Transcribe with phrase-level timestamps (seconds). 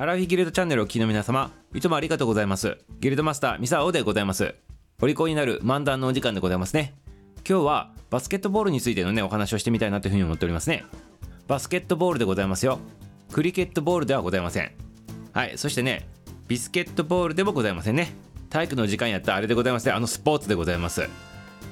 [0.00, 2.78] アラフィギルドチャンネルをお聞きの皆様、いつもありがとうございます。
[3.00, 4.54] ギルドマスター、ミサオでございます。
[5.02, 6.94] お利口になる漫談のお時間でございますね。
[7.38, 10.84] 今日はバスケットボールについてのね、お話をしてみたいなというふうに思っておりますね。
[11.48, 12.78] バスケットボールでございますよ。
[13.32, 14.70] クリケットボールではございません。
[15.32, 16.06] はい、そしてね、
[16.46, 18.14] ビスケットボールでもございませんね。
[18.50, 19.90] 体育の時間やったあれでございますね。
[19.90, 21.08] あのスポーツでございます。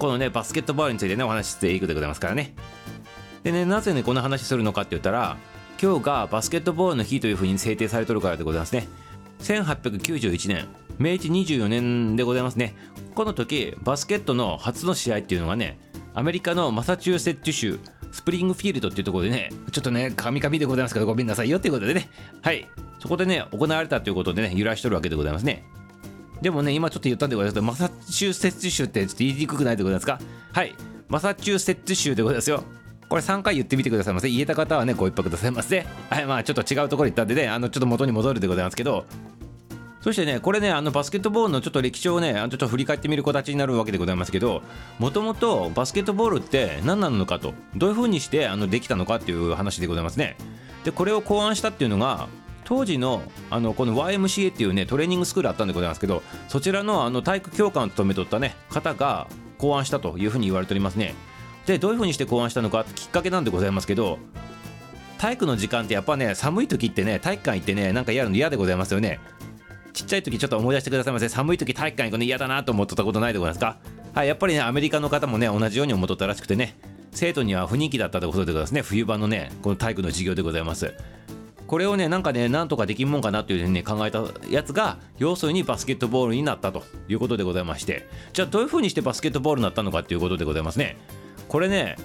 [0.00, 2.56] このね、バスケットボールについてね、お話ししていくでございますからね。
[3.44, 5.36] でね、なぜね、この話するのかって言ったら、
[5.80, 8.88] 今日がバスケットボールの日というふうに制定されてるからでございますね。
[9.40, 10.66] 1891年、
[10.98, 12.74] 明治24年でございますね。
[13.14, 15.78] この時、バスケットの初の試合っていうのがね、
[16.14, 17.78] アメリカのマサチューセッツ州、
[18.10, 22.08] スプリングフィールドっていうところでね、ちょっとね、カミカミでございますけど、ごめんなさいよっていうことでね、
[22.40, 22.66] はい、
[22.98, 25.64] そこでね、行われたということでね、由来しとるわけでございますね。
[26.40, 30.18] でもね、今ちょっと言ったんでございますけど、マサチューセッツ州ってちょっと言いにくくないでございますか？
[30.52, 30.74] はい、
[31.08, 32.64] マサチューセッツ州でございますよ。
[33.08, 34.28] これ3回言ってみてくださいませ。
[34.28, 35.86] 言えた方はね、ご一泊くださいませ。
[36.10, 39.06] はい、まあちょっと違うところ行ったんでね、あの、ちょっと元に戻るでございますけど、
[40.00, 44.62] そしてね、これね、あのバスケットボールのちょっと歴史をね、ちょっと振り返ってみる形になるわけでございますけど、
[44.98, 50.36] もともとバスケットボールって何なのかと、どういうふうにしてあのできたのかっていう話でございますね。
[50.84, 52.28] で、これを考案したっていうのが、
[52.66, 61.14] 当時のあのこの YMCA っていうねトレーニングスクールあったんでございますけどそちらのあの体育教官を務めとったね方が考案したというふうに言われておりますね
[61.66, 64.18] でどういうふうにして考案したのかきっかけなんでございますけど
[65.18, 69.18] 体育の時間ってやっぱね寒い時ってね体育館行ってねなんかやるの嫌でございますよね。
[69.92, 73.78] ちっちゃい時ちょっと思い出してくださいませ寒い時体育館行くの嫌だなと思ってたことないでございますか？
[74.14, 76.76] はいやっぱりねアメリカの方もね同じように思っとったらしくてね
[77.12, 78.82] 生徒には不人気だったということでございますね。
[78.82, 80.92] 冬場のねこの体育の授業でございます。
[81.66, 88.06] これをねなんかねなんとかできんもんかなというふうにね考えたやつが要するにバスケットボールになったということでございまして。
[88.34, 90.98] じゃあどういうふうにしてバスケットボールになったのかということでございますね。
[91.56, 91.96] これね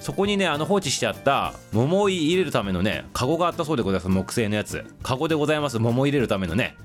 [0.00, 4.08] そこにねあの放置してあった桃を入れるためのねカゴがあったそうでございます。
[4.08, 4.84] 木製のやつ。
[5.02, 5.80] カゴでございます。
[5.80, 6.76] 桃を入れるためのね。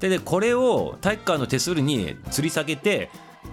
[0.00, 3.10] ででこれを体育館の手すりに吊り下げて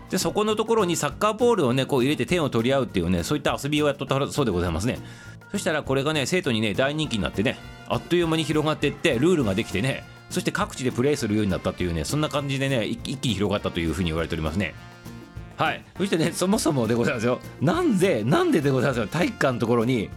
[0.10, 4.98] でそこのところにサッカーボールをねこう入れて点を取り合うっていうねそういった遊びをやっとったそうでございますね。
[5.52, 7.58] そしたらこれがね生徒にね大人気になってね
[7.90, 14.76] あっという間に広がっていってルールができてねそして各地でプレーするようになったというねそんな感じでね一気に広がったというふうに言われておりますね。
[15.62, 15.86] はい。
[15.96, 17.40] そしてねそもそもでございますよ。
[17.62, 19.08] なんでなんででございますよ。
[19.08, 20.10] 体育館のところに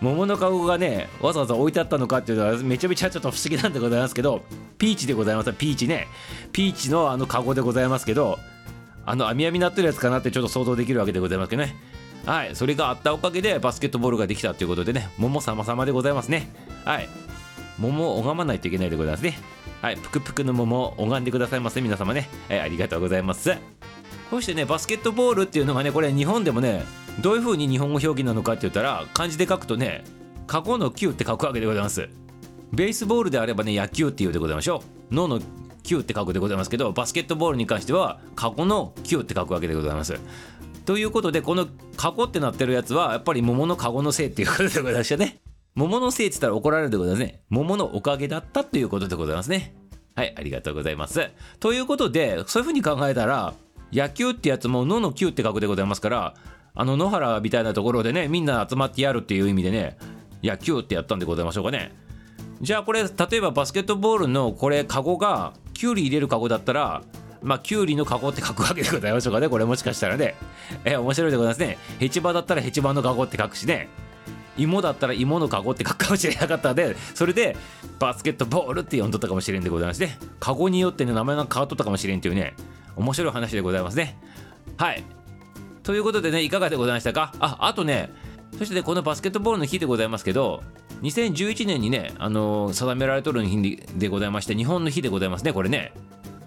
[0.00, 4.42] 桃のカゴがねわざわざ置いてあったのかっていうのはめちゃめちゃちょっと不思議なんでございますけど
[4.78, 5.52] ピーチでございます。
[5.52, 6.08] ピーチね。
[6.52, 8.38] ピーチのあのカゴでございますけど
[9.04, 11.76] あの網網になってるやつかなってちょっと想像できるわけでございますけどね。
[12.24, 12.56] はい。
[12.56, 15.10] それがあったおかげでバスケットボールができたということでね。
[15.18, 16.48] 桃様々でございますね。
[16.84, 17.08] はい。
[17.78, 19.38] 桃を拝まないといけないでございますね。
[19.82, 19.96] はい。
[19.98, 23.75] ぷくぷくの桃を拝んでくださいませ皆様ね、はい、ありがとうございます。
[24.30, 26.84] そしてねバスケットボールっていうのがねこれ日本でもね
[27.20, 30.04] どういう風に日本語表記なのかって言ったら漢字で書くとね
[30.46, 32.08] 過去の9って書くわけでございます。
[32.72, 35.14] ベースボールであればね野球っていうでございましょう。
[35.14, 35.40] 脳の
[35.84, 40.18] 9って書くでございますけどバスケットボールに関しては過去の9って書くわけでございます。
[40.84, 41.66] ということでこの
[41.96, 45.40] 過去ってなってるやつはやっぱり桃のカゴのせいっていうことでございましたね。
[45.74, 47.40] 桃のせいって言ったら怒られるでございますね。
[47.48, 49.74] 桃のおかげだったということでございますね。
[50.14, 51.28] はいありがとうございます。
[51.60, 53.54] ということでそういうふうに考えたら
[53.92, 56.34] 野球ってやつも野の9って書くでございますから
[56.74, 59.96] あの野原みたいなところでねみんな集まってやるっていう意味でね
[60.42, 61.94] 野球ってやったんでございましょうかね。
[62.60, 67.02] じゃあこれ例えばバスケットボールのこれカゴがキュウリ入れるカゴだったら
[67.42, 70.34] まあキュウリのカゴって書くわけでございましょうかねこれもしかしたらね。
[70.84, 71.78] え面白いでございますね。
[71.98, 73.88] ヘチマだったらヘチマのカゴって書くしね。
[74.58, 77.56] 芋だったら芋のカゴって書くかもしれなかったのでそれで
[77.98, 80.18] バスケットボールって呼んどったかもしれんでございますね。
[80.40, 82.54] カゴによってね名前が変わっとったかもしれんっていうね。
[82.96, 84.18] 面白い話でございますね。
[84.76, 85.04] はい。
[85.82, 87.32] ということでねいかがでございましたか？
[87.38, 88.10] ああとね
[88.58, 90.62] そしてねこのバスケットボールの日でございますけど
[91.02, 95.92] 2011年にね、あのー定められとる日でございまして日本の日でございますねこれね。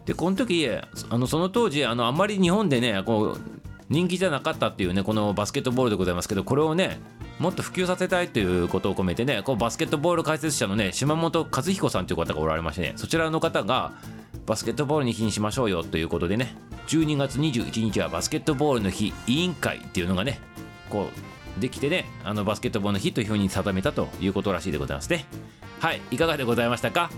[0.05, 0.67] でこの時
[1.09, 3.41] あのその当時あのあんまり日本でねこう
[3.89, 6.99] 人気じゃなかったっていうねこのバスケットボールでございますけどこれをね
[7.37, 13.93] もっと普及させたいということを込めてねこうバスケットボール解説者のね島本和彦さんという方がおられましてねそちらの方が
[14.49, 16.55] バスケットボールの日にしましょうよということでね。
[16.87, 20.39] 12月21日はバスケットボールの日委員会っていうのがね
[20.89, 21.07] こ
[21.57, 25.25] うできてねあのバスケットボールの日というふうに定めたということらしいでございますね。
[25.79, 27.11] はいいかがでございましたか？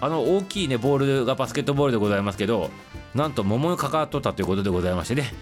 [0.00, 2.70] あの大きいねボールがバスケットボールでございますけど
[3.12, 5.34] なんと桃に関わっとったということでございましてね。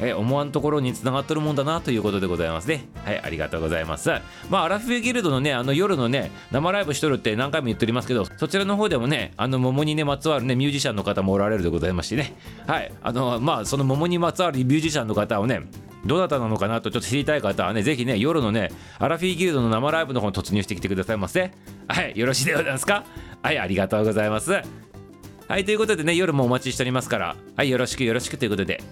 [0.00, 2.88] え思わんところにつながっとるもんだなということでございますね。
[3.04, 4.10] はい、ありがとうございます。
[4.50, 12.34] まあ、アラフィーギルドのね、あの夜のね、生ライブしとるって何回も言っておりますけど、そちらの方でもね、あの桃にね、まつわるね、ミュージシャンの方もおられるでございましてね、
[12.66, 15.62] はい、あの、まあ、その桃にまつわるミュージシャンの方をね、
[16.04, 21.50] どなたなのかなとちょっと知りたい方はね、ぜひね、夜のね、アラフィギルドの生ライブの方に突入してきてくださいませ。
[21.88, 23.04] はい、よろしいでございますか？
[23.42, 24.52] はい、ありがとうございます。
[24.52, 28.82] はい、ということでね、夜もお待ちしておりますから、はい、よろしくよろしくということで。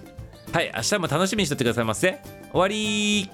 [0.52, 2.18] はい、明日も楽しみにしとってくださいませ。
[2.50, 3.30] 終わり